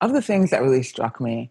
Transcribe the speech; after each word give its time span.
of 0.00 0.12
the 0.12 0.22
things 0.22 0.50
that 0.50 0.62
really 0.62 0.82
struck 0.82 1.20
me 1.20 1.50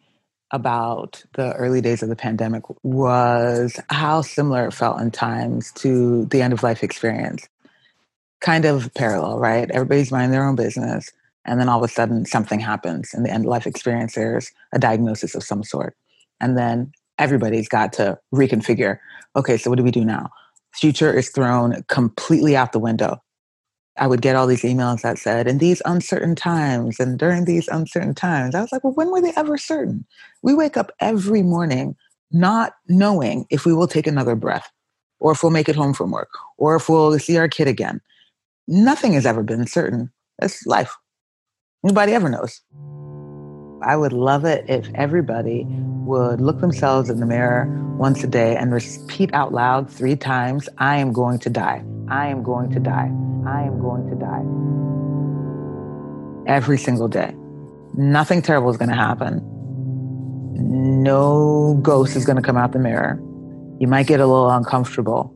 about 0.52 1.24
the 1.34 1.54
early 1.54 1.82
days 1.82 2.02
of 2.02 2.10
the 2.10 2.16
pandemic 2.16 2.64
was 2.84 3.80
how 3.90 4.22
similar 4.22 4.68
it 4.68 4.74
felt 4.74 5.00
in 5.00 5.12
times 5.12 5.72
to 5.74 6.26
the 6.26 6.42
end 6.42 6.54
of 6.54 6.64
life 6.64 6.84
experience. 6.84 7.48
Kind 8.42 8.66
of 8.66 8.92
parallel, 8.96 9.38
right? 9.38 9.70
Everybody's 9.72 10.12
minding 10.12 10.32
their 10.32 10.48
own 10.48 10.56
business. 10.56 11.12
And 11.46 11.60
then 11.60 11.70
all 11.70 11.84
of 11.84 11.90
a 11.90 11.94
sudden, 11.94 12.26
something 12.26 12.60
happens 12.60 13.14
in 13.14 13.24
the 13.24 13.32
end 13.32 13.46
of 13.46 13.50
life 13.50 13.68
experience. 13.68 14.16
There's 14.16 14.52
a 14.74 14.80
diagnosis 14.80 15.36
of 15.36 15.44
some 15.44 15.64
sort. 15.64 15.96
And 16.40 16.58
then 16.58 16.92
everybody's 17.18 17.70
got 17.70 17.94
to 17.94 18.18
reconfigure 18.34 18.98
okay, 19.36 19.58
so 19.58 19.70
what 19.70 19.78
do 19.78 19.84
we 19.84 19.92
do 19.92 20.04
now? 20.04 20.30
Future 20.74 21.14
is 21.14 21.30
thrown 21.30 21.84
completely 21.88 22.56
out 22.56 22.72
the 22.72 22.80
window. 22.80 23.22
I 24.00 24.08
would 24.08 24.22
get 24.22 24.36
all 24.36 24.48
these 24.48 24.64
emails 24.64 25.02
that 25.02 25.20
said, 25.20 25.48
in 25.48 25.58
these 25.58 25.82
uncertain 25.86 26.34
times 26.34 27.00
and 27.00 27.20
during 27.20 27.44
these 27.44 27.68
uncertain 27.68 28.16
times. 28.16 28.56
I 28.56 28.62
was 28.62 28.72
like, 28.72 28.84
well, 28.84 28.94
when 28.94 29.12
were 29.12 29.22
they 29.22 29.34
ever 29.36 29.58
certain? 29.58 30.06
We 30.42 30.54
wake 30.54 30.78
up 30.78 30.92
every 31.02 31.44
morning 31.44 31.96
not 32.32 32.74
knowing 32.88 33.46
if 33.50 33.66
we 33.66 33.74
will 33.74 33.88
take 33.88 34.08
another 34.08 34.36
breath 34.36 34.72
or 35.20 35.34
if 35.34 35.44
we'll 35.44 35.52
make 35.52 35.68
it 35.68 35.76
home 35.76 35.94
from 35.94 36.12
work 36.12 36.30
or 36.58 36.78
if 36.78 36.88
we'll 36.88 37.20
see 37.20 37.38
our 37.38 37.50
kid 37.50 37.68
again. 37.68 38.00
Nothing 38.68 39.14
has 39.14 39.26
ever 39.26 39.44
been 39.44 39.68
certain. 39.68 40.12
It's 40.42 40.66
life. 40.66 40.96
Nobody 41.84 42.14
ever 42.14 42.30
knows. 42.30 42.62
I 43.82 43.98
would 43.98 44.14
love 44.14 44.46
it 44.46 44.66
if 44.70 44.88
everybody 44.96 45.66
would 46.06 46.40
look 46.40 46.62
themselves 46.62 47.10
in 47.10 47.20
the 47.20 47.26
mirror 47.26 47.68
once 47.98 48.24
a 48.24 48.28
day 48.28 48.56
and 48.56 48.72
repeat 48.72 49.34
out 49.34 49.54
loud 49.54 49.90
three 49.90 50.16
times 50.16 50.70
I 50.78 50.98
am 50.98 51.12
going 51.12 51.40
to 51.40 51.50
die. 51.50 51.84
I 52.10 52.28
am 52.28 52.44
going 52.44 52.72
to 52.72 52.80
die. 52.80 53.12
I 53.46 53.64
am 53.64 53.80
going 53.80 54.10
to 54.10 54.16
die. 54.16 54.44
Every 56.52 56.78
single 56.78 57.08
day. 57.08 57.36
Nothing 57.96 58.42
terrible 58.42 58.70
is 58.72 58.78
going 58.78 58.90
to 58.90 58.96
happen. 58.96 59.42
No 61.04 61.80
ghost 61.82 62.16
is 62.16 62.26
going 62.26 62.38
to 62.38 62.42
come 62.42 62.58
out 62.58 62.72
the 62.72 62.80
mirror. 62.80 63.22
You 63.80 63.88
might 63.88 64.08
get 64.08 64.20
a 64.20 64.26
little 64.26 64.50
uncomfortable, 64.50 65.34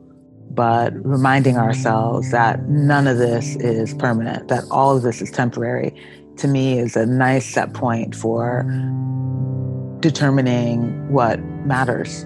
but 0.52 0.94
reminding 1.06 1.58
ourselves 1.58 2.32
that 2.32 2.68
none 2.68 3.08
of 3.08 3.18
this 3.18 3.56
is 3.58 3.94
permanent, 3.94 4.48
that 4.48 4.64
all 4.72 4.98
of 4.98 5.04
this 5.04 5.22
is 5.22 5.32
temporary, 5.32 5.96
to 6.38 6.48
me 6.48 6.80
is 6.80 6.96
a 6.96 7.06
nice 7.06 7.46
set 7.46 7.74
point 7.74 8.16
for 8.16 8.64
determining 10.00 11.12
what 11.12 11.40
matters. 11.66 12.26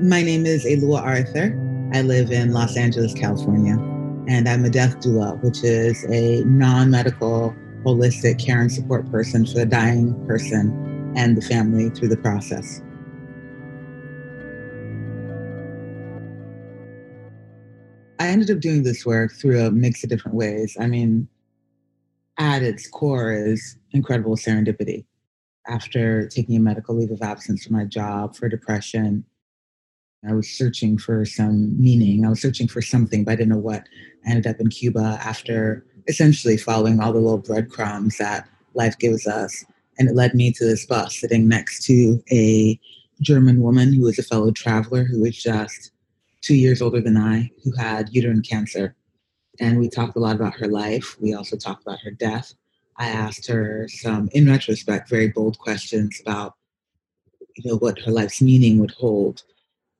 My 0.00 0.22
name 0.22 0.46
is 0.46 0.64
Alua 0.64 1.00
Arthur. 1.02 1.60
I 1.94 2.02
live 2.02 2.32
in 2.32 2.52
Los 2.52 2.76
Angeles, 2.76 3.14
California, 3.14 3.74
and 4.26 4.48
I'm 4.48 4.64
a 4.64 4.68
death 4.68 4.98
doula, 4.98 5.40
which 5.44 5.62
is 5.62 6.04
a 6.10 6.42
non 6.42 6.90
medical, 6.90 7.54
holistic 7.84 8.44
care 8.44 8.60
and 8.60 8.72
support 8.72 9.08
person 9.12 9.46
for 9.46 9.60
the 9.60 9.66
dying 9.66 10.12
person 10.26 11.12
and 11.14 11.36
the 11.36 11.40
family 11.40 11.90
through 11.90 12.08
the 12.08 12.16
process. 12.16 12.82
I 18.18 18.26
ended 18.26 18.50
up 18.50 18.58
doing 18.58 18.82
this 18.82 19.06
work 19.06 19.30
through 19.32 19.64
a 19.64 19.70
mix 19.70 20.02
of 20.02 20.10
different 20.10 20.36
ways. 20.36 20.76
I 20.80 20.88
mean, 20.88 21.28
at 22.40 22.64
its 22.64 22.88
core 22.88 23.32
is 23.32 23.78
incredible 23.92 24.34
serendipity. 24.34 25.04
After 25.68 26.26
taking 26.26 26.56
a 26.56 26.60
medical 26.60 26.96
leave 26.96 27.12
of 27.12 27.22
absence 27.22 27.64
from 27.64 27.76
my 27.76 27.84
job 27.84 28.34
for 28.34 28.48
depression, 28.48 29.24
I 30.28 30.32
was 30.32 30.48
searching 30.48 30.98
for 30.98 31.24
some 31.24 31.80
meaning. 31.80 32.24
I 32.24 32.30
was 32.30 32.40
searching 32.40 32.68
for 32.68 32.82
something, 32.82 33.24
but 33.24 33.32
I 33.32 33.36
didn't 33.36 33.50
know 33.50 33.58
what. 33.58 33.86
I 34.26 34.30
ended 34.30 34.46
up 34.46 34.60
in 34.60 34.68
Cuba 34.68 35.18
after 35.22 35.84
essentially 36.08 36.56
following 36.56 37.00
all 37.00 37.12
the 37.12 37.18
little 37.18 37.38
breadcrumbs 37.38 38.18
that 38.18 38.48
life 38.74 38.98
gives 38.98 39.26
us. 39.26 39.64
And 39.98 40.08
it 40.08 40.14
led 40.14 40.34
me 40.34 40.52
to 40.52 40.64
this 40.64 40.86
bus 40.86 41.16
sitting 41.20 41.48
next 41.48 41.84
to 41.86 42.22
a 42.30 42.78
German 43.20 43.60
woman 43.60 43.92
who 43.92 44.02
was 44.02 44.18
a 44.18 44.22
fellow 44.22 44.50
traveler 44.50 45.04
who 45.04 45.22
was 45.22 45.40
just 45.40 45.92
two 46.40 46.54
years 46.54 46.82
older 46.82 47.00
than 47.00 47.16
I, 47.16 47.50
who 47.62 47.72
had 47.76 48.08
uterine 48.12 48.42
cancer. 48.42 48.94
And 49.60 49.78
we 49.78 49.88
talked 49.88 50.16
a 50.16 50.20
lot 50.20 50.36
about 50.36 50.54
her 50.54 50.66
life. 50.66 51.16
We 51.20 51.34
also 51.34 51.56
talked 51.56 51.82
about 51.82 52.00
her 52.00 52.10
death. 52.10 52.54
I 52.96 53.08
asked 53.08 53.46
her 53.48 53.88
some, 53.88 54.28
in 54.32 54.48
retrospect, 54.48 55.08
very 55.08 55.28
bold 55.28 55.58
questions 55.58 56.20
about, 56.20 56.54
you 57.56 57.70
know, 57.70 57.76
what 57.78 57.98
her 58.00 58.10
life's 58.10 58.42
meaning 58.42 58.78
would 58.78 58.92
hold 58.92 59.42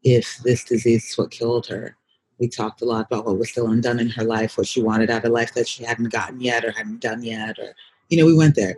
if 0.04 0.38
this 0.44 0.64
disease 0.64 1.10
is 1.10 1.18
what 1.18 1.30
killed 1.30 1.66
her. 1.66 1.96
We 2.38 2.48
talked 2.48 2.82
a 2.82 2.84
lot 2.84 3.06
about 3.06 3.26
what 3.26 3.38
was 3.38 3.50
still 3.50 3.68
undone 3.68 3.98
in 4.00 4.10
her 4.10 4.24
life, 4.24 4.58
what 4.58 4.66
she 4.66 4.82
wanted 4.82 5.10
out 5.10 5.24
of 5.24 5.32
life 5.32 5.54
that 5.54 5.68
she 5.68 5.84
hadn't 5.84 6.12
gotten 6.12 6.40
yet 6.40 6.64
or 6.64 6.72
hadn't 6.72 7.00
done 7.00 7.22
yet, 7.22 7.58
or, 7.58 7.74
you 8.10 8.18
know, 8.18 8.26
we 8.26 8.36
went 8.36 8.54
there. 8.54 8.76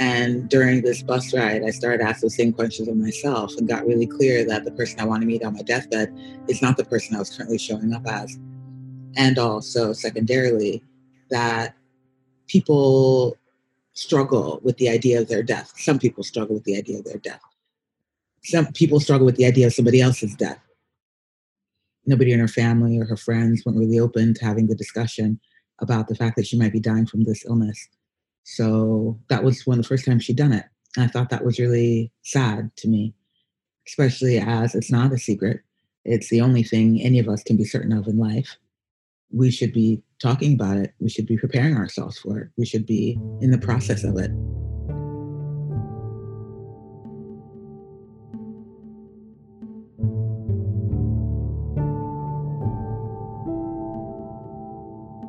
And 0.00 0.48
during 0.48 0.82
this 0.82 1.02
bus 1.02 1.34
ride, 1.34 1.64
I 1.64 1.70
started 1.70 2.04
asking 2.04 2.28
the 2.28 2.34
same 2.34 2.52
questions 2.52 2.86
of 2.86 2.96
myself 2.96 3.56
and 3.56 3.68
got 3.68 3.84
really 3.84 4.06
clear 4.06 4.44
that 4.46 4.64
the 4.64 4.70
person 4.70 5.00
I 5.00 5.04
want 5.04 5.22
to 5.22 5.26
meet 5.26 5.42
on 5.42 5.54
my 5.54 5.62
deathbed 5.62 6.16
is 6.46 6.62
not 6.62 6.76
the 6.76 6.84
person 6.84 7.16
I 7.16 7.18
was 7.18 7.36
currently 7.36 7.58
showing 7.58 7.92
up 7.92 8.06
as. 8.06 8.38
And 9.16 9.38
also, 9.38 9.92
secondarily, 9.92 10.84
that 11.30 11.74
people 12.46 13.36
struggle 13.98 14.60
with 14.62 14.76
the 14.76 14.88
idea 14.88 15.20
of 15.20 15.26
their 15.26 15.42
death. 15.42 15.72
Some 15.76 15.98
people 15.98 16.22
struggle 16.22 16.54
with 16.54 16.62
the 16.62 16.76
idea 16.76 17.00
of 17.00 17.04
their 17.04 17.18
death. 17.18 17.40
Some 18.44 18.72
people 18.72 19.00
struggle 19.00 19.26
with 19.26 19.34
the 19.34 19.44
idea 19.44 19.66
of 19.66 19.74
somebody 19.74 20.00
else's 20.00 20.36
death. 20.36 20.60
Nobody 22.06 22.32
in 22.32 22.38
her 22.38 22.46
family 22.46 22.96
or 22.96 23.06
her 23.06 23.16
friends 23.16 23.64
weren't 23.66 23.76
really 23.76 23.98
open 23.98 24.34
to 24.34 24.44
having 24.44 24.68
the 24.68 24.76
discussion 24.76 25.40
about 25.80 26.06
the 26.06 26.14
fact 26.14 26.36
that 26.36 26.46
she 26.46 26.56
might 26.56 26.72
be 26.72 26.78
dying 26.78 27.06
from 27.06 27.24
this 27.24 27.44
illness. 27.44 27.88
So 28.44 29.18
that 29.30 29.42
was 29.42 29.66
one 29.66 29.80
of 29.80 29.84
the 29.84 29.88
first 29.88 30.04
times 30.04 30.22
she'd 30.24 30.36
done 30.36 30.52
it. 30.52 30.66
And 30.96 31.04
I 31.04 31.08
thought 31.08 31.30
that 31.30 31.44
was 31.44 31.58
really 31.58 32.12
sad 32.22 32.70
to 32.76 32.88
me, 32.88 33.14
especially 33.88 34.38
as 34.38 34.76
it's 34.76 34.92
not 34.92 35.12
a 35.12 35.18
secret. 35.18 35.60
It's 36.04 36.30
the 36.30 36.40
only 36.40 36.62
thing 36.62 37.02
any 37.02 37.18
of 37.18 37.28
us 37.28 37.42
can 37.42 37.56
be 37.56 37.64
certain 37.64 37.92
of 37.92 38.06
in 38.06 38.16
life. 38.16 38.56
We 39.32 39.50
should 39.50 39.72
be 39.72 40.02
talking 40.20 40.54
about 40.54 40.76
it. 40.76 40.94
We 41.00 41.08
should 41.08 41.26
be 41.26 41.36
preparing 41.36 41.76
ourselves 41.76 42.18
for 42.18 42.38
it. 42.38 42.48
We 42.56 42.66
should 42.66 42.86
be 42.86 43.18
in 43.40 43.50
the 43.50 43.58
process 43.58 44.04
of 44.04 44.16
it. 44.16 44.30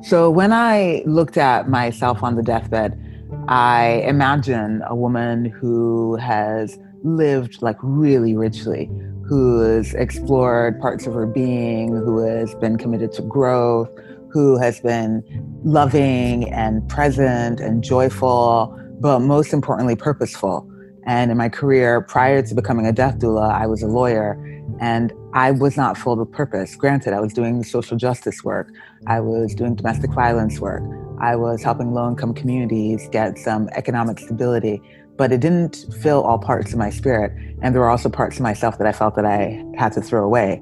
So 0.02 0.32
when 0.32 0.52
I 0.52 1.04
looked 1.06 1.38
at 1.38 1.70
myself 1.70 2.24
on 2.24 2.36
the 2.36 2.42
deathbed, 2.42 3.00
I 3.48 4.04
imagine 4.08 4.82
a 4.88 4.96
woman 4.96 5.46
who 5.46 6.16
has 6.16 6.80
lived 7.04 7.62
like 7.62 7.78
really 7.82 8.36
richly, 8.36 8.90
who 9.28 9.60
has 9.60 9.94
explored 9.94 10.80
parts 10.80 11.06
of 11.06 11.14
her 11.14 11.28
being, 11.28 11.96
who 11.96 12.26
has 12.26 12.56
been 12.56 12.78
committed 12.78 13.12
to 13.14 13.22
growth, 13.22 13.90
who 14.32 14.58
has 14.58 14.80
been 14.80 15.24
loving 15.64 16.50
and 16.52 16.88
present 16.90 17.60
and 17.60 17.84
joyful, 17.84 18.78
but 19.00 19.20
most 19.20 19.54
importantly, 19.54 19.96
purposeful. 19.96 20.70
And 21.06 21.32
in 21.32 21.38
my 21.38 21.50
career, 21.50 22.02
prior 22.02 22.42
to 22.42 22.56
becoming 22.56 22.86
a 22.86 22.92
death 22.92 23.18
doula, 23.18 23.52
I 23.52 23.66
was 23.66 23.82
a 23.82 23.88
lawyer 23.88 24.38
and 24.80 25.12
I 25.34 25.52
was 25.52 25.76
not 25.76 25.98
filled 25.98 26.20
with 26.20 26.32
purpose. 26.32 26.76
Granted, 26.76 27.14
I 27.14 27.20
was 27.20 27.34
doing 27.34 27.64
social 27.64 27.98
justice 27.98 28.44
work, 28.44 28.72
I 29.08 29.20
was 29.20 29.56
doing 29.56 29.76
domestic 29.76 30.12
violence 30.12 30.60
work, 30.60 30.84
I 31.20 31.36
was 31.36 31.64
helping 31.64 31.94
low 31.94 32.08
income 32.10 32.34
communities 32.34 33.08
get 33.12 33.38
some 33.38 33.70
economic 33.74 34.20
stability, 34.20 34.82
but 35.18 35.32
it 35.32 35.42
didn't 35.42 35.86
fill 36.00 36.22
all 36.22 36.40
parts 36.40 36.72
of 36.72 36.78
my 36.78 36.90
spirit. 36.90 37.32
And 37.62 37.74
there 37.74 37.82
were 37.82 37.90
also 37.90 38.10
parts 38.10 38.38
of 38.38 38.42
myself 38.42 38.78
that 38.78 38.88
I 38.88 38.92
felt 38.92 39.16
that 39.16 39.26
I 39.26 39.64
had 39.78 39.92
to 39.94 40.02
throw 40.02 40.24
away. 40.24 40.62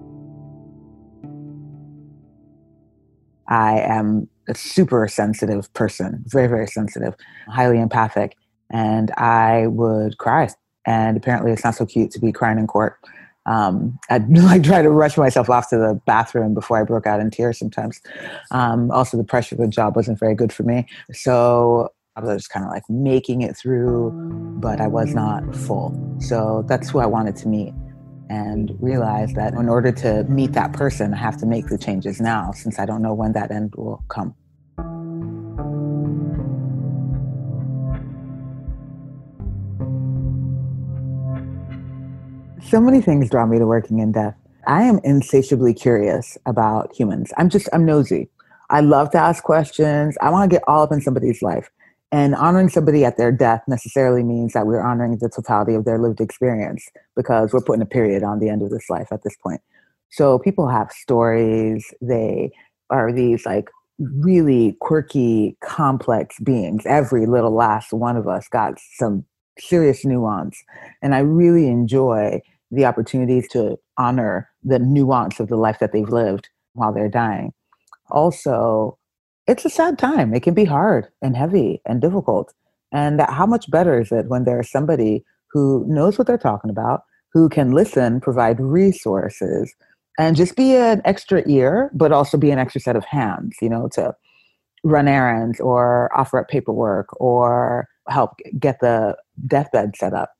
I 3.47 3.79
am 3.79 4.27
a 4.47 4.55
super 4.55 5.07
sensitive 5.07 5.71
person, 5.73 6.23
very, 6.27 6.47
very 6.47 6.67
sensitive, 6.67 7.15
highly 7.47 7.79
empathic, 7.79 8.35
and 8.69 9.11
I 9.11 9.67
would 9.67 10.17
cry. 10.17 10.49
And 10.85 11.17
apparently, 11.17 11.51
it's 11.51 11.63
not 11.63 11.75
so 11.75 11.85
cute 11.85 12.11
to 12.11 12.19
be 12.19 12.31
crying 12.31 12.59
in 12.59 12.67
court. 12.67 12.97
Um, 13.45 13.97
I'd 14.09 14.29
like 14.37 14.63
try 14.63 14.81
to 14.81 14.89
rush 14.89 15.17
myself 15.17 15.49
off 15.49 15.69
to 15.69 15.77
the 15.77 15.99
bathroom 16.05 16.53
before 16.53 16.79
I 16.79 16.83
broke 16.83 17.07
out 17.07 17.19
in 17.19 17.29
tears 17.29 17.59
sometimes. 17.59 18.01
Um, 18.51 18.91
also, 18.91 19.17
the 19.17 19.23
pressure 19.23 19.55
of 19.55 19.61
the 19.61 19.67
job 19.67 19.95
wasn't 19.95 20.19
very 20.19 20.35
good 20.35 20.53
for 20.53 20.63
me. 20.63 20.87
So 21.11 21.89
I 22.15 22.21
was 22.21 22.37
just 22.37 22.49
kind 22.49 22.65
of 22.65 22.71
like 22.71 22.83
making 22.89 23.41
it 23.41 23.55
through, 23.55 24.11
but 24.59 24.81
I 24.81 24.87
was 24.87 25.13
not 25.13 25.55
full. 25.55 25.93
So 26.19 26.65
that's 26.67 26.89
who 26.89 26.99
I 26.99 27.05
wanted 27.05 27.35
to 27.37 27.47
meet 27.47 27.73
and 28.29 28.71
realize 28.79 29.33
that 29.33 29.53
in 29.53 29.69
order 29.69 29.91
to 29.91 30.23
meet 30.25 30.53
that 30.53 30.73
person, 30.73 31.13
I 31.13 31.17
have 31.17 31.37
to 31.37 31.45
make 31.45 31.67
the 31.67 31.77
changes 31.77 32.19
now 32.19 32.51
since 32.51 32.79
I 32.79 32.85
don't 32.85 33.01
know 33.01 33.13
when 33.13 33.33
that 33.33 33.51
end 33.51 33.73
will 33.75 34.03
come. 34.09 34.35
So 42.69 42.81
many 42.81 43.01
things 43.01 43.29
draw 43.29 43.45
me 43.45 43.59
to 43.59 43.65
working 43.65 43.99
in 43.99 44.11
death. 44.11 44.35
I 44.65 44.83
am 44.83 44.99
insatiably 45.05 45.73
curious 45.73 46.37
about 46.45 46.93
humans. 46.93 47.31
I'm 47.37 47.49
just, 47.49 47.69
I'm 47.71 47.85
nosy. 47.85 48.29
I 48.69 48.81
love 48.81 49.11
to 49.11 49.17
ask 49.17 49.41
questions. 49.41 50.17
I 50.21 50.29
want 50.29 50.51
to 50.51 50.53
get 50.53 50.63
all 50.67 50.83
up 50.83 50.91
in 50.91 50.99
somebody's 50.99 51.41
life. 51.41 51.69
And 52.11 52.35
honoring 52.35 52.69
somebody 52.69 53.03
at 53.03 53.17
their 53.17 53.31
death 53.31 53.63
necessarily 53.67 54.23
means 54.23 54.53
that 54.53 54.65
we're 54.65 54.81
honoring 54.81 55.17
the 55.17 55.29
totality 55.29 55.75
of 55.75 55.83
their 55.83 55.99
lived 55.99 56.21
experience 56.21 56.87
because 57.15 57.51
we're 57.51 57.63
putting 57.63 57.81
a 57.81 57.87
period 57.87 58.23
on 58.23 58.39
the 58.39 58.49
end 58.49 58.61
of 58.61 58.69
this 58.69 58.89
life 58.89 59.07
at 59.11 59.23
this 59.23 59.35
point. 59.43 59.61
So 60.09 60.39
people 60.39 60.69
have 60.69 60.91
stories. 60.91 61.93
They 62.01 62.51
are 62.89 63.11
these 63.11 63.45
like 63.45 63.69
really 63.99 64.77
quirky, 64.79 65.57
complex 65.61 66.39
beings. 66.39 66.85
Every 66.85 67.25
little 67.25 67.53
last 67.53 67.91
one 67.91 68.15
of 68.15 68.27
us 68.27 68.47
got 68.47 68.75
some 68.95 69.25
serious 69.59 70.05
nuance. 70.05 70.63
And 71.01 71.13
I 71.13 71.19
really 71.19 71.67
enjoy 71.67 72.41
the 72.71 72.85
opportunities 72.85 73.47
to 73.49 73.77
honor 73.97 74.49
the 74.63 74.79
nuance 74.79 75.39
of 75.39 75.49
the 75.49 75.55
life 75.55 75.79
that 75.79 75.91
they've 75.91 76.07
lived 76.07 76.49
while 76.73 76.93
they're 76.93 77.09
dying. 77.09 77.53
Also, 78.11 78.97
it's 79.47 79.65
a 79.65 79.69
sad 79.69 79.97
time. 79.97 80.33
It 80.33 80.43
can 80.43 80.53
be 80.53 80.65
hard 80.65 81.07
and 81.21 81.35
heavy 81.35 81.81
and 81.85 82.01
difficult. 82.01 82.53
And 82.91 83.21
how 83.21 83.45
much 83.45 83.69
better 83.71 83.99
is 83.99 84.11
it 84.11 84.27
when 84.27 84.43
there's 84.43 84.69
somebody 84.69 85.23
who 85.51 85.85
knows 85.87 86.17
what 86.17 86.27
they're 86.27 86.37
talking 86.37 86.69
about, 86.69 87.01
who 87.33 87.49
can 87.49 87.71
listen, 87.71 88.19
provide 88.19 88.59
resources, 88.59 89.73
and 90.19 90.35
just 90.35 90.55
be 90.55 90.75
an 90.75 91.01
extra 91.05 91.43
ear, 91.47 91.89
but 91.93 92.11
also 92.11 92.37
be 92.37 92.51
an 92.51 92.59
extra 92.59 92.81
set 92.81 92.95
of 92.95 93.05
hands, 93.05 93.55
you 93.61 93.69
know, 93.69 93.87
to 93.93 94.13
run 94.83 95.07
errands 95.07 95.59
or 95.59 96.11
offer 96.17 96.39
up 96.39 96.49
paperwork 96.49 97.07
or 97.21 97.87
help 98.09 98.31
get 98.59 98.79
the 98.79 99.15
deathbed 99.45 99.95
set 99.95 100.13
up. 100.13 100.31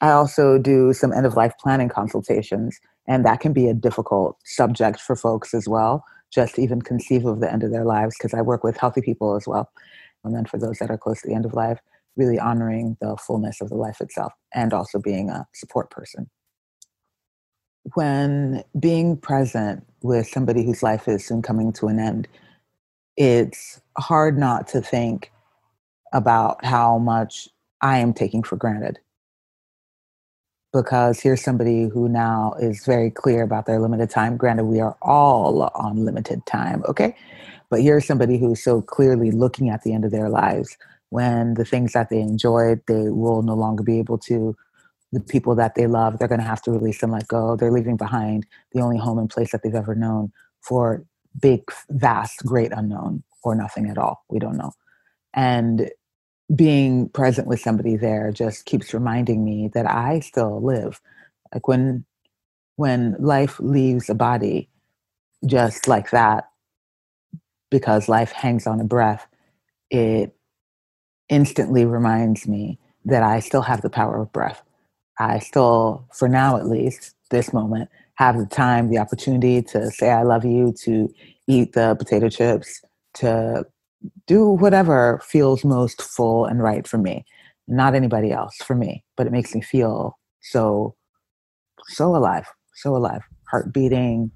I 0.00 0.10
also 0.10 0.58
do 0.58 0.92
some 0.92 1.12
end 1.12 1.26
of 1.26 1.36
life 1.36 1.54
planning 1.60 1.88
consultations, 1.88 2.78
and 3.06 3.24
that 3.24 3.40
can 3.40 3.52
be 3.52 3.68
a 3.68 3.74
difficult 3.74 4.36
subject 4.44 5.00
for 5.00 5.16
folks 5.16 5.54
as 5.54 5.68
well 5.68 6.04
just 6.32 6.58
even 6.58 6.82
conceive 6.82 7.24
of 7.24 7.40
the 7.40 7.52
end 7.52 7.62
of 7.62 7.70
their 7.70 7.84
lives 7.84 8.16
because 8.18 8.34
I 8.34 8.42
work 8.42 8.64
with 8.64 8.76
healthy 8.76 9.00
people 9.00 9.36
as 9.36 9.46
well. 9.46 9.70
And 10.24 10.34
then 10.34 10.44
for 10.44 10.58
those 10.58 10.78
that 10.78 10.90
are 10.90 10.98
close 10.98 11.22
to 11.22 11.28
the 11.28 11.34
end 11.34 11.46
of 11.46 11.54
life, 11.54 11.78
really 12.16 12.38
honoring 12.38 12.96
the 13.00 13.16
fullness 13.16 13.60
of 13.60 13.68
the 13.68 13.76
life 13.76 14.00
itself 14.00 14.32
and 14.54 14.72
also 14.72 14.98
being 14.98 15.30
a 15.30 15.46
support 15.54 15.90
person. 15.90 16.28
When 17.94 18.64
being 18.78 19.16
present 19.16 19.86
with 20.02 20.26
somebody 20.26 20.64
whose 20.64 20.82
life 20.82 21.06
is 21.06 21.24
soon 21.24 21.42
coming 21.42 21.72
to 21.74 21.88
an 21.88 22.00
end, 22.00 22.26
it's 23.16 23.80
hard 23.98 24.36
not 24.38 24.66
to 24.68 24.80
think 24.80 25.30
about 26.12 26.64
how 26.64 26.98
much 26.98 27.48
I 27.82 27.98
am 27.98 28.12
taking 28.12 28.42
for 28.42 28.56
granted 28.56 28.98
because 30.72 31.20
here's 31.20 31.42
somebody 31.42 31.88
who 31.88 32.08
now 32.08 32.54
is 32.60 32.84
very 32.84 33.10
clear 33.10 33.42
about 33.42 33.66
their 33.66 33.80
limited 33.80 34.10
time. 34.10 34.36
Granted, 34.36 34.64
we 34.64 34.80
are 34.80 34.96
all 35.02 35.70
on 35.74 36.04
limited 36.04 36.44
time, 36.46 36.82
okay? 36.88 37.16
But 37.70 37.82
here's 37.82 38.06
somebody 38.06 38.38
who's 38.38 38.62
so 38.62 38.82
clearly 38.82 39.30
looking 39.30 39.70
at 39.70 39.82
the 39.82 39.92
end 39.92 40.04
of 40.04 40.10
their 40.12 40.28
lives 40.28 40.76
when 41.10 41.54
the 41.54 41.64
things 41.64 41.92
that 41.92 42.10
they 42.10 42.20
enjoyed, 42.20 42.80
they 42.86 43.08
will 43.10 43.42
no 43.42 43.54
longer 43.54 43.82
be 43.82 43.98
able 43.98 44.18
to. 44.18 44.56
The 45.12 45.20
people 45.20 45.54
that 45.54 45.76
they 45.76 45.86
love, 45.86 46.18
they're 46.18 46.28
going 46.28 46.40
to 46.40 46.46
have 46.46 46.62
to 46.62 46.72
release 46.72 47.02
and 47.02 47.12
let 47.12 47.28
go. 47.28 47.56
They're 47.56 47.72
leaving 47.72 47.96
behind 47.96 48.46
the 48.72 48.82
only 48.82 48.98
home 48.98 49.18
and 49.18 49.30
place 49.30 49.52
that 49.52 49.62
they've 49.62 49.74
ever 49.74 49.94
known 49.94 50.32
for 50.62 51.04
big, 51.40 51.62
vast, 51.90 52.44
great 52.44 52.72
unknown 52.72 53.22
or 53.44 53.54
nothing 53.54 53.88
at 53.88 53.98
all. 53.98 54.24
We 54.28 54.38
don't 54.38 54.56
know. 54.56 54.72
And 55.32 55.90
being 56.54 57.08
present 57.08 57.48
with 57.48 57.60
somebody 57.60 57.96
there 57.96 58.30
just 58.30 58.66
keeps 58.66 58.94
reminding 58.94 59.44
me 59.44 59.68
that 59.74 59.90
I 59.90 60.20
still 60.20 60.62
live. 60.62 61.00
Like 61.52 61.66
when 61.66 62.04
when 62.76 63.16
life 63.18 63.58
leaves 63.58 64.10
a 64.10 64.14
body 64.14 64.68
just 65.46 65.88
like 65.88 66.10
that, 66.10 66.50
because 67.70 68.08
life 68.08 68.32
hangs 68.32 68.66
on 68.66 68.80
a 68.80 68.84
breath, 68.84 69.26
it 69.90 70.36
instantly 71.28 71.84
reminds 71.84 72.46
me 72.46 72.78
that 73.04 73.22
I 73.22 73.40
still 73.40 73.62
have 73.62 73.82
the 73.82 73.90
power 73.90 74.20
of 74.20 74.32
breath. 74.32 74.62
I 75.18 75.38
still, 75.38 76.06
for 76.12 76.28
now 76.28 76.56
at 76.56 76.66
least, 76.66 77.14
this 77.30 77.52
moment, 77.52 77.88
have 78.16 78.38
the 78.38 78.46
time, 78.46 78.90
the 78.90 78.98
opportunity 78.98 79.62
to 79.62 79.90
say 79.90 80.10
I 80.10 80.22
love 80.22 80.44
you, 80.44 80.74
to 80.84 81.12
eat 81.46 81.72
the 81.72 81.94
potato 81.96 82.28
chips, 82.28 82.82
to 83.14 83.64
do 84.26 84.48
whatever 84.48 85.20
feels 85.24 85.64
most 85.64 86.02
full 86.02 86.44
and 86.46 86.62
right 86.62 86.86
for 86.86 86.98
me. 86.98 87.24
Not 87.68 87.94
anybody 87.94 88.32
else 88.32 88.56
for 88.56 88.74
me 88.74 89.04
but 89.16 89.26
it 89.26 89.32
makes 89.32 89.54
me 89.54 89.60
feel 89.60 90.18
so 90.40 90.94
so 91.88 92.14
alive 92.14 92.46
so 92.76 92.94
alive. 92.94 93.22
Heart 93.50 93.72
beating 93.72 94.30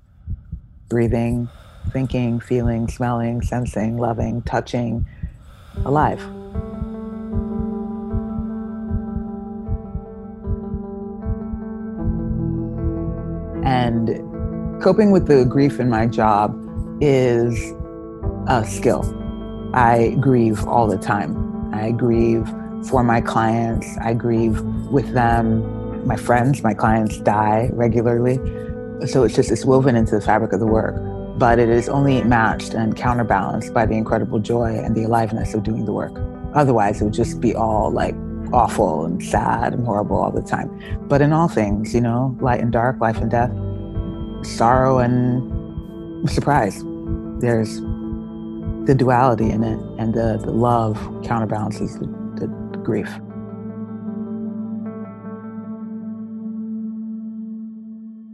breathing 0.88 1.48
thinking 1.92 2.40
feeling 2.40 2.88
smelling 2.88 3.42
sensing 3.42 3.96
loving 3.96 4.42
touching 4.42 5.06
alive. 5.84 6.20
And 13.64 14.08
coping 14.82 15.10
with 15.10 15.26
the 15.26 15.44
grief 15.44 15.78
in 15.78 15.88
my 15.88 16.06
job 16.06 16.56
is 17.00 17.72
a 18.48 18.64
skill 18.66 19.19
I 19.74 20.16
grieve 20.20 20.66
all 20.66 20.86
the 20.86 20.98
time. 20.98 21.72
I 21.72 21.92
grieve 21.92 22.46
for 22.88 23.04
my 23.04 23.20
clients, 23.20 23.86
I 24.00 24.14
grieve 24.14 24.60
with 24.90 25.12
them. 25.12 26.06
My 26.06 26.16
friends, 26.16 26.62
my 26.62 26.74
clients 26.74 27.18
die 27.18 27.70
regularly. 27.74 28.36
So 29.06 29.22
it's 29.22 29.34
just, 29.34 29.50
it's 29.50 29.64
woven 29.64 29.96
into 29.96 30.14
the 30.14 30.20
fabric 30.20 30.52
of 30.52 30.60
the 30.60 30.66
work. 30.66 30.96
But 31.38 31.58
it 31.58 31.68
is 31.68 31.88
only 31.88 32.22
matched 32.22 32.74
and 32.74 32.96
counterbalanced 32.96 33.72
by 33.72 33.86
the 33.86 33.94
incredible 33.94 34.40
joy 34.40 34.76
and 34.76 34.94
the 34.94 35.04
aliveness 35.04 35.54
of 35.54 35.62
doing 35.62 35.84
the 35.84 35.92
work. 35.92 36.12
Otherwise, 36.54 37.00
it 37.00 37.04
would 37.04 37.14
just 37.14 37.40
be 37.40 37.54
all 37.54 37.90
like 37.90 38.14
awful 38.52 39.04
and 39.04 39.22
sad 39.22 39.72
and 39.72 39.86
horrible 39.86 40.16
all 40.16 40.32
the 40.32 40.42
time. 40.42 40.68
But 41.08 41.22
in 41.22 41.32
all 41.32 41.48
things, 41.48 41.94
you 41.94 42.00
know, 42.00 42.36
light 42.40 42.60
and 42.60 42.72
dark, 42.72 43.00
life 43.00 43.18
and 43.18 43.30
death, 43.30 43.52
sorrow 44.44 44.98
and 44.98 46.28
surprise, 46.28 46.82
there's 47.40 47.80
the 48.90 48.94
duality 48.96 49.48
in 49.48 49.62
it 49.62 49.78
and 50.00 50.14
the, 50.14 50.36
the 50.44 50.50
love 50.50 50.96
counterbalances 51.22 51.96
the, 52.00 52.06
the, 52.40 52.46
the 52.72 52.78
grief. 52.78 53.08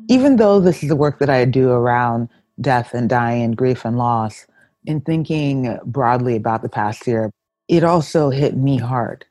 Even 0.09 0.37
though 0.37 0.59
this 0.59 0.83
is 0.83 0.89
the 0.89 0.97
work 0.97 1.19
that 1.19 1.29
I 1.29 1.45
do 1.45 1.73
around 1.73 2.31
death 2.59 2.95
and 2.95 3.07
dying 3.07 3.53
grief 3.53 3.85
and 3.85 3.99
loss, 3.99 4.47
in 4.87 5.03
thinking 5.03 5.79
broadly 5.85 6.37
about 6.37 6.63
the 6.63 6.71
past 6.71 7.07
year, 7.07 7.31
it 7.69 7.85
also 7.85 8.31
hit 8.31 8.57
me 8.57 8.79
hard. 8.79 9.27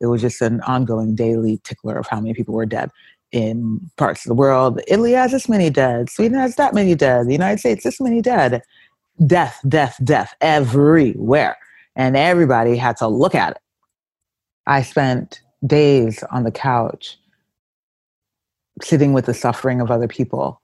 It 0.00 0.06
was 0.06 0.20
just 0.20 0.42
an 0.42 0.62
ongoing 0.62 1.14
daily 1.14 1.60
tickler 1.62 1.96
of 1.96 2.08
how 2.08 2.20
many 2.20 2.34
people 2.34 2.54
were 2.54 2.66
dead 2.66 2.90
in 3.30 3.88
parts 3.98 4.24
of 4.24 4.30
the 4.30 4.34
world. 4.34 4.80
Italy 4.88 5.12
has 5.12 5.30
this 5.30 5.48
many 5.48 5.70
dead, 5.70 6.10
Sweden 6.10 6.40
has 6.40 6.56
that 6.56 6.74
many 6.74 6.96
dead, 6.96 7.28
the 7.28 7.32
United 7.32 7.60
States 7.60 7.84
this 7.84 8.00
many 8.00 8.20
dead 8.20 8.62
death, 9.24 9.60
death, 9.68 9.98
death 10.02 10.34
everywhere. 10.40 11.56
And 11.94 12.16
everybody 12.16 12.76
had 12.76 12.96
to 12.98 13.08
look 13.08 13.34
at 13.34 13.52
it. 13.52 13.62
I 14.66 14.82
spent 14.82 15.40
days 15.64 16.22
on 16.30 16.42
the 16.44 16.50
couch 16.50 17.18
sitting 18.82 19.12
with 19.12 19.26
the 19.26 19.34
suffering 19.34 19.80
of 19.80 19.90
other 19.90 20.08
people 20.08 20.60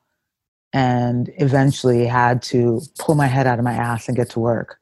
and 0.73 1.31
eventually 1.39 2.07
had 2.07 2.43
to 2.43 2.81
pull 2.99 3.15
my 3.15 3.27
head 3.27 3.47
out 3.47 3.59
of 3.59 3.65
my 3.65 3.73
ass 3.73 4.09
and 4.09 4.17
get 4.17 4.31
to 4.31 4.41
work 4.41 4.79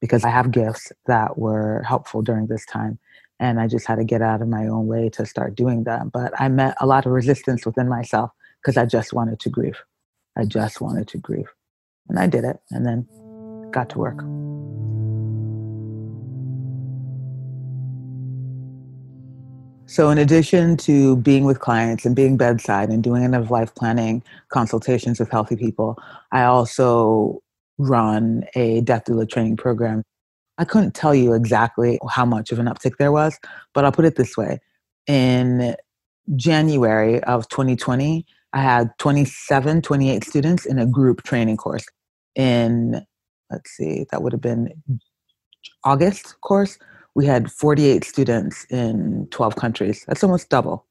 because 0.00 0.24
I 0.24 0.30
have 0.30 0.50
gifts 0.50 0.92
that 1.06 1.38
were 1.38 1.82
helpful 1.86 2.22
during 2.22 2.46
this 2.46 2.64
time. 2.66 2.98
And 3.38 3.60
I 3.60 3.68
just 3.68 3.86
had 3.86 3.96
to 3.96 4.04
get 4.04 4.22
out 4.22 4.42
of 4.42 4.48
my 4.48 4.66
own 4.66 4.86
way 4.86 5.08
to 5.10 5.24
start 5.24 5.54
doing 5.54 5.84
them. 5.84 6.10
But 6.12 6.38
I 6.38 6.48
met 6.48 6.76
a 6.80 6.86
lot 6.86 7.06
of 7.06 7.12
resistance 7.12 7.64
within 7.64 7.88
myself 7.88 8.30
because 8.60 8.76
I 8.76 8.84
just 8.84 9.12
wanted 9.12 9.40
to 9.40 9.50
grieve. 9.50 9.78
I 10.36 10.44
just 10.44 10.80
wanted 10.80 11.08
to 11.08 11.18
grieve. 11.18 11.48
And 12.10 12.18
I 12.18 12.26
did 12.26 12.44
it 12.44 12.58
and 12.70 12.84
then 12.84 13.06
got 13.70 13.88
to 13.90 13.98
work. 13.98 14.18
So, 19.86 20.10
in 20.10 20.18
addition 20.18 20.76
to 20.78 21.16
being 21.16 21.44
with 21.44 21.58
clients 21.58 22.04
and 22.04 22.14
being 22.14 22.36
bedside 22.36 22.90
and 22.90 23.02
doing 23.02 23.24
end 23.24 23.34
of 23.34 23.50
life 23.50 23.74
planning 23.74 24.22
consultations 24.48 25.18
with 25.18 25.30
healthy 25.30 25.56
people, 25.56 25.96
I 26.30 26.44
also 26.44 27.42
run 27.78 28.44
a 28.54 28.82
death 28.82 29.06
doula 29.06 29.28
training 29.28 29.56
program. 29.56 30.04
I 30.58 30.64
couldn't 30.64 30.94
tell 30.94 31.14
you 31.14 31.32
exactly 31.32 31.98
how 32.08 32.24
much 32.24 32.52
of 32.52 32.58
an 32.58 32.66
uptick 32.66 32.98
there 32.98 33.10
was, 33.10 33.38
but 33.74 33.84
I'll 33.84 33.92
put 33.92 34.04
it 34.04 34.16
this 34.16 34.36
way. 34.36 34.60
In 35.06 35.74
January 36.36 37.20
of 37.24 37.48
2020, 37.48 38.26
I 38.52 38.62
had 38.62 38.90
27, 38.98 39.82
28 39.82 40.24
students 40.24 40.66
in 40.66 40.78
a 40.78 40.86
group 40.86 41.22
training 41.22 41.56
course. 41.56 41.84
In, 42.36 43.04
let's 43.50 43.70
see, 43.70 44.06
that 44.10 44.22
would 44.22 44.32
have 44.32 44.40
been 44.40 44.72
August 45.84 46.40
course, 46.40 46.78
we 47.14 47.26
had 47.26 47.50
48 47.50 48.04
students 48.04 48.64
in 48.70 49.26
12 49.30 49.56
countries. 49.56 50.04
That's 50.06 50.22
almost 50.22 50.48
double. 50.48 50.86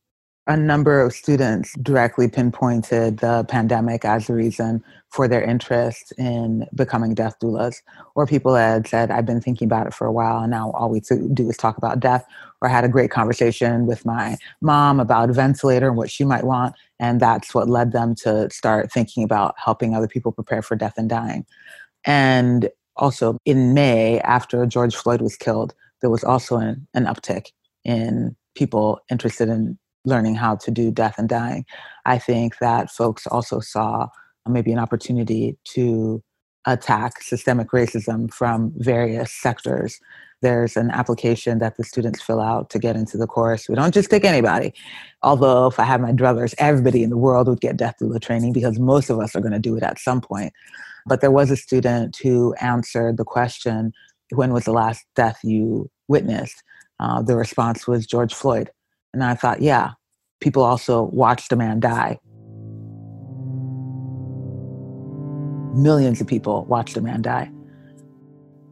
A 0.50 0.58
number 0.58 1.00
of 1.00 1.14
students 1.14 1.76
directly 1.76 2.28
pinpointed 2.28 3.20
the 3.20 3.46
pandemic 3.48 4.04
as 4.04 4.26
the 4.26 4.34
reason 4.34 4.84
for 5.10 5.28
their 5.28 5.44
interest 5.44 6.12
in 6.18 6.66
becoming 6.74 7.14
death 7.14 7.36
doulas. 7.40 7.84
Or 8.16 8.26
people 8.26 8.56
had 8.56 8.88
said, 8.88 9.12
I've 9.12 9.28
been 9.28 9.42
thinking 9.42 9.68
about 9.68 9.86
it 9.86 9.94
for 9.94 10.08
a 10.08 10.12
while, 10.12 10.40
and 10.40 10.50
now 10.50 10.72
all 10.72 10.90
we 10.90 11.02
do 11.02 11.48
is 11.48 11.56
talk 11.56 11.78
about 11.78 12.00
death. 12.00 12.26
Or 12.62 12.68
I 12.68 12.72
had 12.72 12.84
a 12.84 12.90
great 12.90 13.12
conversation 13.12 13.86
with 13.86 14.08
my 14.08 14.38
mom 14.60 15.00
about 15.00 15.30
a 15.30 15.34
ventilator 15.34 15.88
and 15.88 15.98
what 15.98 16.10
she 16.10 16.26
might 16.26 16.46
want. 16.46 16.74
And 17.00 17.20
that's 17.20 17.54
what 17.54 17.70
led 17.70 17.92
them 17.92 18.16
to 18.24 18.50
start 18.50 18.92
thinking 18.92 19.24
about 19.24 19.54
helping 19.64 19.96
other 19.96 20.08
people 20.08 20.32
prepare 20.32 20.64
for 20.64 20.76
death 20.76 20.96
and 20.98 21.08
dying. 21.08 21.46
And 22.06 22.70
also 22.96 23.38
in 23.46 23.76
May, 23.76 24.20
after 24.22 24.66
George 24.66 24.96
Floyd 24.96 25.22
was 25.22 25.36
killed, 25.36 25.76
there 26.02 26.10
was 26.10 26.24
also 26.24 26.58
an, 26.58 26.88
an 26.96 27.06
uptick 27.06 27.52
in 27.86 28.36
people 28.56 29.00
interested 29.12 29.48
in 29.48 29.78
learning 30.10 30.36
how 30.36 30.56
to 30.58 30.72
do 30.72 30.92
death 30.92 31.16
and 31.18 31.30
dying. 31.30 31.66
I 32.06 32.18
think 32.18 32.58
that 32.60 32.92
folks 32.92 33.26
also 33.28 33.60
saw 33.60 34.08
maybe 34.48 34.72
an 34.72 34.80
opportunity 34.80 35.58
to 35.76 36.22
attack 36.66 37.22
systemic 37.22 37.70
racism 37.70 38.34
from 38.34 38.74
various 38.78 39.32
sectors. 39.32 40.00
There's 40.42 40.78
an 40.78 40.90
application 40.92 41.60
that 41.60 41.78
the 41.78 41.84
students 41.84 42.22
fill 42.22 42.40
out 42.40 42.70
to 42.72 42.80
get 42.80 42.96
into 42.96 43.18
the 43.18 43.28
course. 43.28 43.68
We 43.68 43.76
don't 43.76 43.94
just 43.94 44.10
take 44.10 44.26
anybody. 44.26 44.74
Although, 45.22 45.68
if 45.68 45.80
I 45.80 45.84
had 45.84 46.02
my 46.02 46.12
druthers, 46.12 46.54
everybody 46.58 47.04
in 47.04 47.10
the 47.10 47.18
world 47.18 47.48
would 47.48 47.62
get 47.62 47.78
death 47.78 47.96
doula 48.02 48.22
training 48.22 48.54
because 48.54 48.80
most 48.80 49.10
of 49.10 49.20
us 49.20 49.36
are 49.36 49.42
going 49.42 49.54
to 49.54 49.60
do 49.60 49.76
it 49.76 49.84
at 49.84 50.00
some 50.00 50.22
point. 50.22 50.54
But 51.06 51.22
there 51.22 51.32
was 51.32 51.52
a 51.52 51.58
student 51.58 52.18
who 52.18 52.54
answered 52.62 53.18
the 53.18 53.26
question 53.26 53.94
when 54.32 54.54
was 54.54 54.66
the 54.66 54.72
last 54.72 55.06
death 55.16 55.40
you 55.44 55.90
witnessed? 56.08 56.64
Uh, 57.00 57.22
the 57.22 57.36
response 57.36 57.88
was 57.88 58.06
George 58.06 58.34
Floyd. 58.34 58.70
And 59.14 59.24
I 59.24 59.34
thought, 59.34 59.62
yeah, 59.62 59.92
people 60.40 60.64
also 60.64 61.04
watched 61.04 61.52
a 61.52 61.56
man 61.56 61.80
die. 61.80 62.20
Millions 65.76 66.20
of 66.22 66.28
people 66.28 66.66
watched 66.66 66.98
a 66.98 67.02
man 67.02 67.22
die. 67.22 67.52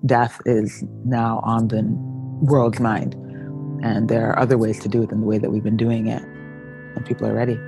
Death 0.05 0.41
is 0.45 0.83
now 1.05 1.39
on 1.43 1.67
the 1.67 1.83
world's 2.41 2.79
mind. 2.79 3.13
And 3.83 4.09
there 4.09 4.29
are 4.29 4.39
other 4.39 4.57
ways 4.57 4.79
to 4.79 4.89
do 4.89 5.03
it 5.03 5.09
than 5.09 5.21
the 5.21 5.27
way 5.27 5.37
that 5.37 5.51
we've 5.51 5.63
been 5.63 5.77
doing 5.77 6.07
it. 6.07 6.23
And 6.23 7.05
people 7.05 7.27
are 7.27 7.33
ready. 7.33 7.59